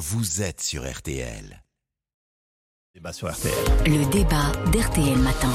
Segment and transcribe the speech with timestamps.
[0.00, 1.62] vous êtes sur RTL.
[2.94, 3.52] Débat sur RTL.
[3.84, 5.52] Le débat d'RTL Matin.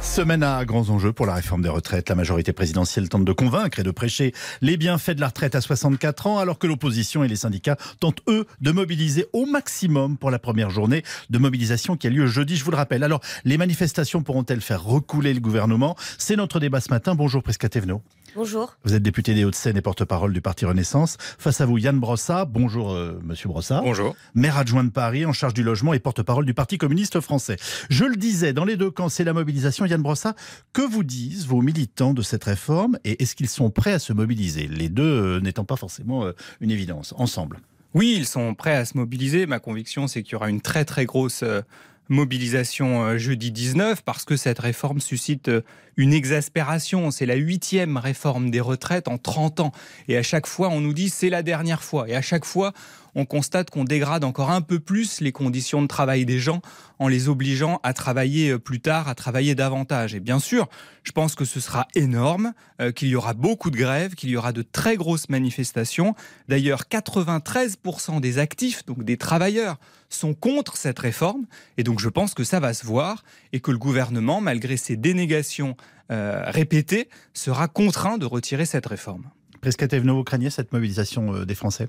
[0.00, 2.08] Semaine à grands enjeux pour la réforme des retraites.
[2.08, 5.60] La majorité présidentielle tente de convaincre et de prêcher les bienfaits de la retraite à
[5.60, 10.30] 64 ans, alors que l'opposition et les syndicats tentent, eux, de mobiliser au maximum pour
[10.30, 13.02] la première journée de mobilisation qui a lieu jeudi, je vous le rappelle.
[13.02, 15.96] Alors, les manifestations pourront-elles faire recouler le gouvernement?
[16.16, 17.16] C'est notre débat ce matin.
[17.16, 18.02] Bonjour, Presca Thévenot.
[18.34, 18.76] Bonjour.
[18.84, 21.16] Vous êtes député des Hauts-de-Seine et porte-parole du parti Renaissance.
[21.18, 22.44] Face à vous, Yann Brossat.
[22.44, 23.80] Bonjour, euh, monsieur Brossat.
[23.82, 24.14] Bonjour.
[24.34, 27.56] Maire adjoint de Paris, en charge du logement et porte-parole du Parti communiste français.
[27.90, 29.86] Je le disais, dans les deux camps, c'est la mobilisation.
[29.86, 30.34] Yann Brossat,
[30.72, 34.12] que vous disent vos militants de cette réforme et est-ce qu'ils sont prêts à se
[34.12, 34.68] mobiliser?
[34.68, 37.60] Les deux euh, n'étant pas forcément euh, une évidence, ensemble.
[37.94, 39.46] Oui, ils sont prêts à se mobiliser.
[39.46, 41.62] Ma conviction, c'est qu'il y aura une très très grosse euh,
[42.08, 45.62] mobilisation euh, jeudi 19 parce que cette réforme suscite euh,
[45.96, 47.10] une exaspération.
[47.10, 49.72] C'est la huitième réforme des retraites en 30 ans.
[50.08, 52.08] Et à chaque fois, on nous dit c'est la dernière fois.
[52.08, 52.72] Et à chaque fois,
[53.18, 56.62] on constate qu'on dégrade encore un peu plus les conditions de travail des gens
[56.98, 60.14] en les obligeant à travailler euh, plus tard, à travailler davantage.
[60.14, 60.68] Et bien sûr,
[61.02, 62.52] je pense que ce sera énorme,
[62.94, 66.14] qu'il y aura beaucoup de grèves, qu'il y aura de très grosses manifestations.
[66.48, 69.78] D'ailleurs, 93% des actifs, donc des travailleurs,
[70.08, 71.46] sont contre cette réforme.
[71.76, 74.96] Et donc je pense que ça va se voir et que le gouvernement, malgré ses
[74.96, 75.76] dénégations
[76.10, 79.30] euh, répétées, sera contraint de retirer cette réforme.
[79.60, 81.88] Presqu'à vous craignez cette mobilisation euh, des Français?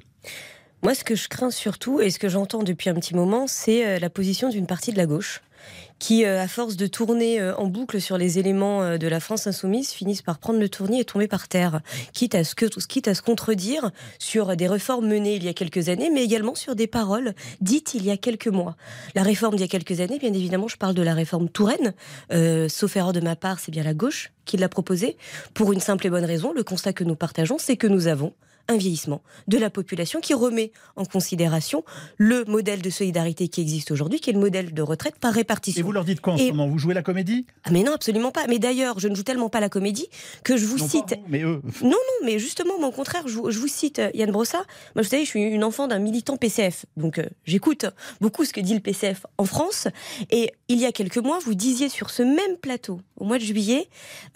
[0.81, 3.85] Moi, ce que je crains surtout, et ce que j'entends depuis un petit moment, c'est
[3.85, 5.41] euh, la position d'une partie de la gauche
[5.99, 9.45] qui, euh, à force de tourner euh, en boucle sur les éléments de la France
[9.45, 11.81] insoumise, finissent par prendre le tournis et tomber par terre,
[12.13, 15.53] quitte à, ce que, quitte à se contredire sur des réformes menées il y a
[15.53, 18.77] quelques années, mais également sur des paroles dites il y a quelques mois.
[19.15, 21.93] La réforme d'il y a quelques années, bien évidemment, je parle de la réforme Touraine,
[22.69, 25.17] sauf erreur de ma part, c'est bien la gauche qui l'a proposée,
[25.53, 28.33] pour une simple et bonne raison, le constat que nous partageons, c'est que nous avons
[28.69, 31.83] un vieillissement de la population qui remet en considération
[32.17, 35.81] le modèle de solidarité qui existe aujourd'hui, qui est le modèle de retraite par répartition.
[35.81, 36.67] Et vous leur dites quoi en ce moment?
[36.67, 37.45] Vous jouez la comédie?
[37.63, 38.47] Ah Mais non, absolument pas.
[38.47, 40.07] Mais d'ailleurs, je ne joue tellement pas la comédie
[40.43, 41.15] que je vous cite.
[41.27, 41.61] mais eux.
[41.81, 44.59] Non, non, mais justement, au contraire, je vous, cite euh, Yann Brossa.
[44.95, 46.85] Moi, vous savez, je suis une enfant d'un militant PCF.
[46.97, 47.85] Donc, euh, j'écoute
[48.21, 49.87] beaucoup ce que dit le PCF en France.
[50.29, 53.43] Et il y a quelques mois, vous disiez sur ce même plateau, au mois de
[53.43, 53.87] juillet,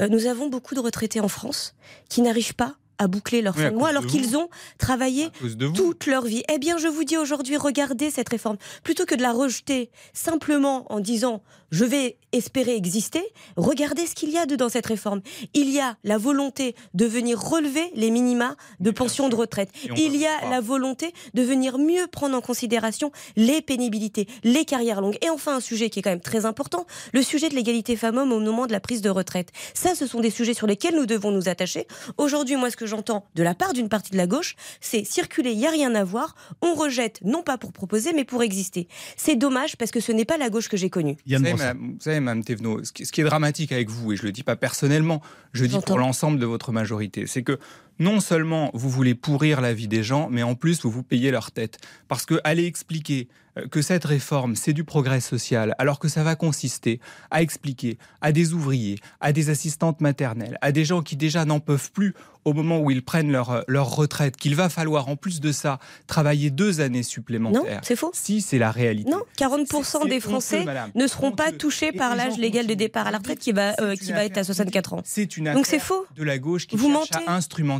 [0.01, 1.75] euh, nous avons beaucoup de retraités en France
[2.09, 5.29] qui n'arrivent pas à boucler leur fin de mois alors qu'ils ont travaillé
[5.75, 6.43] toute leur vie.
[6.51, 8.57] Eh bien, je vous dis aujourd'hui, regardez cette réforme.
[8.83, 11.43] Plutôt que de la rejeter simplement en disant
[11.73, 13.23] je vais espérer exister,
[13.57, 15.21] regardez ce qu'il y a dedans cette réforme.
[15.55, 19.69] Il y a la volonté de venir relever les minima de pension de retraite.
[19.97, 25.01] Il y a la volonté de venir mieux prendre en considération les pénibilités, les carrières
[25.01, 25.17] longues.
[25.23, 28.31] Et enfin, un sujet qui est quand même très important, le sujet de l'égalité femmes-hommes
[28.31, 29.49] au moment de la prise de retraite.
[29.73, 31.87] Ça, ce sont des sujets sur lesquels nous devons nous attacher.
[32.17, 35.51] Aujourd'hui, moi, ce que j'entends de la part d'une partie de la gauche, c'est circuler,
[35.51, 38.87] il n'y a rien à voir, on rejette, non pas pour proposer, mais pour exister.
[39.17, 41.17] C'est dommage parce que ce n'est pas la gauche que j'ai connue.
[41.25, 44.43] Vous savez, Mme Thévenot, ce qui est dramatique avec vous, et je ne le dis
[44.43, 45.21] pas personnellement,
[45.53, 47.59] je dis pour l'ensemble de votre majorité, c'est que
[47.99, 51.31] non seulement vous voulez pourrir la vie des gens, mais en plus vous vous payez
[51.31, 51.77] leur tête.
[52.07, 53.27] Parce que aller expliquer
[53.57, 56.99] euh, que cette réforme, c'est du progrès social, alors que ça va consister
[57.31, 61.59] à expliquer à des ouvriers, à des assistantes maternelles, à des gens qui déjà n'en
[61.59, 62.13] peuvent plus
[62.45, 65.51] au moment où ils prennent leur, euh, leur retraite, qu'il va falloir en plus de
[65.51, 67.63] ça travailler deux années supplémentaires.
[67.63, 68.11] Non, c'est faux.
[68.13, 69.09] Si, c'est la réalité.
[69.09, 70.65] Non, 40% des Français
[70.95, 73.95] ne seront pas touchés par l'âge légal de départ à la retraite qui va, euh,
[73.95, 75.01] qui va être à 64 ans.
[75.05, 76.05] C'est une Donc c'est faux.
[76.15, 77.31] de la gauche qui Vous cherche à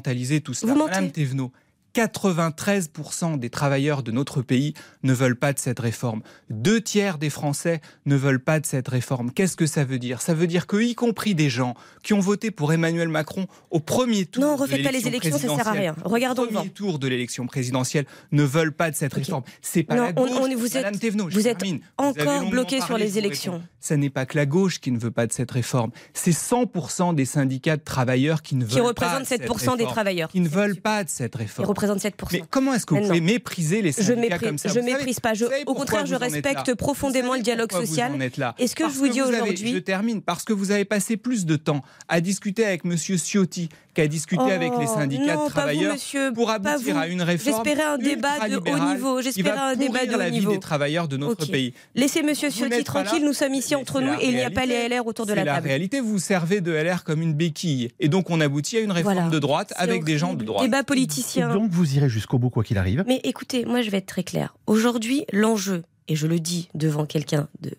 [0.03, 0.73] instrumentaliser tout cela.
[0.73, 1.51] Vous Madame Thévenot,
[1.93, 4.73] 93% des travailleurs de notre pays
[5.03, 6.21] ne veulent pas de cette réforme.
[6.49, 9.31] Deux tiers des Français ne veulent pas de cette réforme.
[9.31, 10.21] Qu'est-ce que ça veut dire?
[10.21, 13.79] Ça veut dire que, y compris des gens qui ont voté pour Emmanuel Macron au
[13.79, 14.43] premier tour.
[14.43, 15.95] Non, refaites pas les élections, ça sert à rien.
[16.03, 19.43] Regardons au premier tour de l'élection présidentielle ne veulent pas de cette réforme.
[19.61, 20.29] C'est pas la gauche.
[20.57, 21.63] vous êtes, vous êtes
[21.97, 23.61] encore bloqué sur les élections.
[23.79, 25.91] Ce n'est pas que la gauche qui ne veut pas de cette réforme.
[26.13, 29.09] C'est 100% des syndicats de travailleurs qui ne veulent pas.
[29.09, 30.29] Qui représentent 7% des travailleurs.
[30.29, 31.67] Qui ne veulent pas de cette réforme.
[31.87, 32.11] 7%.
[32.31, 34.85] Mais comment est-ce que vous pouvez mépriser les syndicats je méprise, comme ça Je ne
[34.85, 35.33] méprise pas.
[35.65, 38.11] au contraire, je respecte profondément le dialogue social.
[38.59, 39.73] Et ce que je vous dis aujourd'hui.
[39.73, 40.21] Je termine.
[40.21, 42.95] Parce que vous avez passé plus de temps à discuter avec M.
[42.97, 45.95] Ciotti qu'à discuter avec les oh, syndicats de travailleurs
[46.33, 47.63] pour aboutir à une réforme.
[47.63, 49.21] J'espérais un débat de haut niveau.
[49.21, 50.49] J'espérais un débat de haut la niveau.
[50.49, 51.73] vie des travailleurs de notre pays.
[51.95, 52.33] Laissez M.
[52.33, 53.23] Ciotti tranquille.
[53.23, 55.45] Nous sommes ici entre nous et il n'y a pas les LR autour de la
[55.45, 55.55] table.
[55.55, 55.99] La réalité.
[55.99, 57.89] Vous servez de LR comme une béquille.
[57.99, 60.63] Et donc on aboutit à une réforme de droite avec des gens de droite.
[60.63, 61.49] Débat politicien.
[61.73, 63.03] Vous irez jusqu'au bout quoi qu'il arrive.
[63.07, 64.55] Mais écoutez, moi je vais être très clair.
[64.67, 67.71] Aujourd'hui, l'enjeu, et je le dis devant quelqu'un de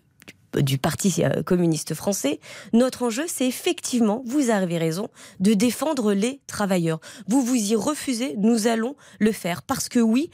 [0.61, 2.39] du Parti euh, communiste français,
[2.71, 5.09] notre enjeu, c'est effectivement, vous avez raison,
[5.41, 6.99] de défendre les travailleurs.
[7.27, 9.63] Vous vous y refusez, nous allons le faire.
[9.63, 10.29] Parce que oui,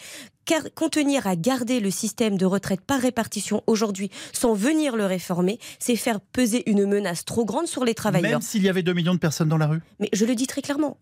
[0.76, 5.96] contenir à garder le système de retraite par répartition aujourd'hui sans venir le réformer, c'est
[5.96, 8.32] faire peser une menace trop grande sur les travailleurs.
[8.32, 10.48] Même s'il y avait 2 millions de personnes dans la rue Mais je le dis
[10.48, 10.98] très clairement,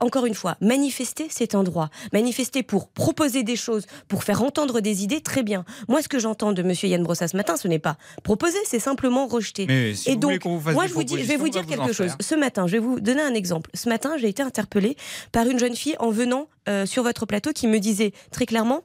[0.00, 1.90] encore une fois, manifester, c'est un droit.
[2.12, 5.64] Manifester pour proposer des choses, pour faire entendre des idées, très bien.
[5.88, 6.72] Moi, ce que j'entends de M.
[6.82, 9.66] Yann Brossa ce matin, ce n'est pas proposer, c'est simplement rejeter.
[9.66, 11.68] Mais si Et vous donc, vous moi, je, vous dis, je vais vous dire vous
[11.68, 12.08] quelque chose.
[12.08, 12.16] faire.
[12.20, 13.70] Ce matin, je vais vous donner un exemple.
[13.74, 14.96] Ce matin, j'ai été interpellée
[15.32, 18.82] par une jeune fille en venant euh, sur votre plateau qui me disait très clairement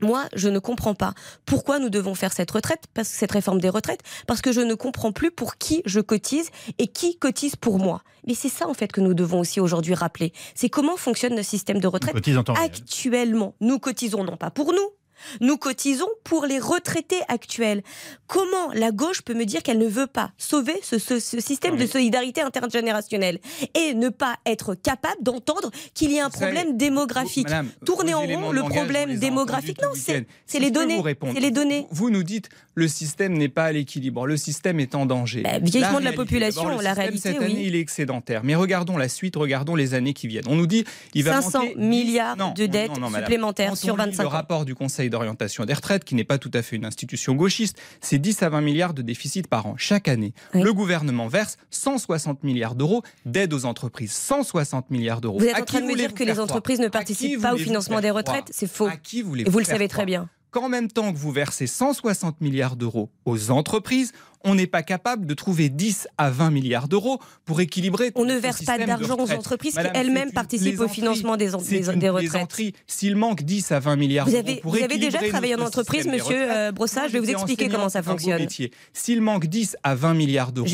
[0.00, 1.14] moi, je ne comprends pas
[1.46, 4.60] pourquoi nous devons faire cette retraite, parce que cette réforme des retraites, parce que je
[4.60, 8.02] ne comprends plus pour qui je cotise et qui cotise pour moi.
[8.26, 10.32] Mais c'est ça en fait que nous devons aussi aujourd'hui rappeler.
[10.54, 12.16] C'est comment fonctionne notre système de retraite
[12.56, 13.54] actuellement.
[13.60, 14.93] Nous cotisons non pas pour nous.
[15.40, 17.82] Nous cotisons pour les retraités actuels.
[18.26, 21.76] Comment la gauche peut me dire qu'elle ne veut pas sauver ce, ce- ce système
[21.76, 23.38] de solidarité intergénérationnelle
[23.74, 27.44] et ne pas être capable d'entendre qu'il y a un Vous savez, problème démographique?
[27.48, 30.26] Madame, Tourner en rond, le problème démographique, non, c'est-
[30.58, 31.86] les données, vous c'est les données.
[31.90, 35.42] Vous, vous nous dites le système n'est pas à l'équilibre, le système est en danger.
[35.42, 37.44] Bah, vieillissement de la population, le la système, réalité, cette oui.
[37.44, 38.42] année, il est excédentaire.
[38.44, 40.44] Mais regardons la suite, regardons les années qui viennent.
[40.48, 40.84] On nous dit
[41.14, 43.26] il va 500 manquer 10 milliards Non, de dettes non, non, madame.
[43.26, 44.30] supplémentaires Quand sur on lit 25 le ans.
[44.30, 47.78] rapport du Conseil d'orientation des retraites, qui n'est pas tout à fait une institution gauchiste,
[48.00, 50.34] c'est 10 à 20 milliards de déficit par an chaque année.
[50.54, 50.62] Oui.
[50.62, 54.12] Le gouvernement verse 160 milliards d'euros d'aide aux entreprises.
[54.12, 55.38] 160 milliards d'euros.
[55.38, 58.00] Vous êtes en train de me dire que les entreprises ne participent pas au financement
[58.00, 58.46] des retraites?
[58.50, 58.86] C'est faux.
[58.86, 60.28] À qui voulez Et vous le savez très bien.
[60.54, 64.12] Qu'en même temps que vous versez 160 milliards d'euros aux entreprises,
[64.46, 68.12] on n'est pas capable de trouver 10 à 20 milliards d'euros pour équilibrer.
[68.14, 71.90] On ne verse pas d'argent aux entreprises Madame, qui elles-mêmes participent au financement des, des-
[71.90, 72.74] une des retraites.
[72.86, 76.36] S'il manque 10 à 20 milliards d'euros pour vous avez déjà travaillé en entreprise, monsieur
[76.50, 77.08] euh, Brossard.
[77.08, 78.46] Je vais vous expliquer comment ça fonctionne.
[78.92, 80.68] S'il manque 10 à 20 milliards d'euros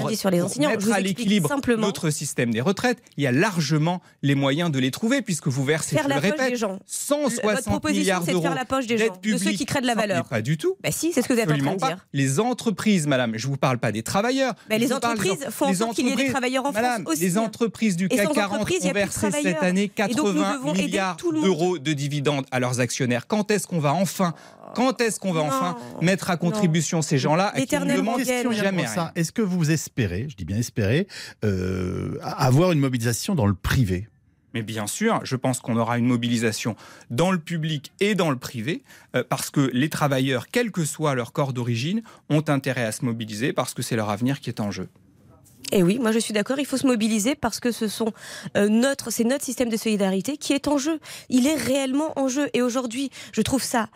[0.00, 0.68] pour- dit sur les pour enseignants.
[0.68, 1.48] Je mettre vous à l'équilibre
[1.78, 5.64] notre système des retraites, il y a largement les moyens de les trouver puisque vous
[5.64, 6.78] versez, faire je la le poche répète, des gens.
[6.84, 9.86] 160 Votre proposition, milliards d'euros faire la poche des d'aide de ceux qui créent de
[9.86, 10.24] la valeur.
[10.24, 10.76] mais Pas du tout.
[10.82, 11.86] Bah si, c'est ce que vous êtes en train de pas.
[11.88, 12.06] dire.
[12.12, 14.54] Les entreprises, madame, je vous parle pas des travailleurs.
[14.68, 16.72] Bah, Je les parle entreprises en- font en sorte qu'il y ait des travailleurs en
[16.72, 17.20] France Madame, aussi.
[17.22, 20.26] Les entreprises du CAC sans 40 entreprise, il y ont versé cette année Et donc,
[20.34, 23.26] nous 80 devons aider milliards d'euros de dividendes à leurs actionnaires.
[23.26, 24.34] Quand est-ce qu'on va enfin,
[24.74, 25.46] quand est-ce qu'on va Non.
[25.48, 28.84] enfin mettre à contribution ces gens-là ne Yann jamais
[29.14, 31.06] Est-ce que vous espérez, je dis bien espérer,
[31.44, 34.08] euh, avoir une mobilisation dans le privé?
[34.56, 36.76] Mais bien sûr, je pense qu'on aura une mobilisation
[37.10, 38.82] dans le public et dans le privé,
[39.14, 42.00] euh, parce que les travailleurs, quel que soit leur corps d'origine,
[42.30, 44.88] ont intérêt à se mobiliser parce que c'est leur avenir qui est en jeu.
[45.72, 49.24] Et oui, moi je suis d'accord, il faut se mobiliser parce que euh, notre, c'est
[49.24, 51.00] notre système de solidarité qui est en jeu.
[51.28, 52.48] Il est réellement en jeu.
[52.54, 53.90] Et aujourd'hui, je trouve ça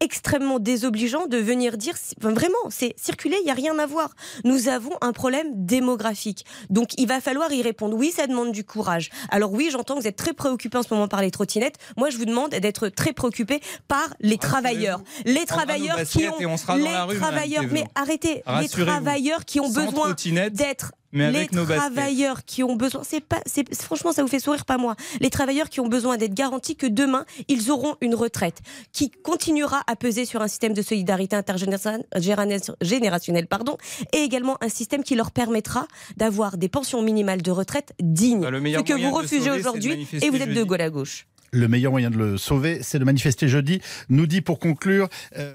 [0.00, 4.10] extrêmement désobligeant de venir dire enfin, vraiment c'est circuler il y a rien à voir.
[4.44, 6.44] Nous avons un problème démographique.
[6.70, 7.96] Donc il va falloir y répondre.
[7.96, 9.10] Oui ça demande du courage.
[9.30, 11.76] Alors oui j'entends que vous êtes très préoccupé en ce moment par les trottinettes.
[11.96, 15.02] Moi je vous demande d'être très préoccupé par les travailleurs.
[15.24, 18.42] Les travailleurs qui ont les rue, travailleurs mais arrêtez.
[18.60, 20.14] Les travailleurs qui ont besoin
[20.50, 21.94] d'être mais les avec nos baskets.
[21.94, 24.96] travailleurs qui ont besoin, c'est pas, c'est franchement ça vous fait sourire pas moi.
[25.20, 28.60] Les travailleurs qui ont besoin d'être garantis que demain ils auront une retraite
[28.92, 33.76] qui continuera à peser sur un système de solidarité intergénérationnelle, pardon,
[34.12, 35.86] et également un système qui leur permettra
[36.16, 38.40] d'avoir des pensions minimales de retraite dignes.
[38.40, 40.90] Bah, le meilleur Ce que moyen vous refusez aujourd'hui et vous êtes de gauche à
[40.90, 41.26] gauche.
[41.52, 45.08] Le meilleur moyen de le sauver, c'est de manifester jeudi, nous dit pour conclure.
[45.36, 45.54] euh,